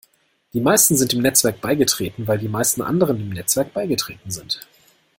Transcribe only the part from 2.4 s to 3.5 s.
meisten anderen dem